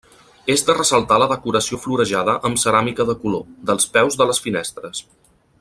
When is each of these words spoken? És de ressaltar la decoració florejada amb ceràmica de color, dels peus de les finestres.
És 0.53 0.63
de 0.69 0.75
ressaltar 0.77 1.19
la 1.23 1.27
decoració 1.33 1.79
florejada 1.83 2.37
amb 2.49 2.63
ceràmica 2.63 3.09
de 3.13 3.19
color, 3.27 3.47
dels 3.71 3.89
peus 3.99 4.21
de 4.23 4.31
les 4.33 4.47
finestres. 4.49 5.09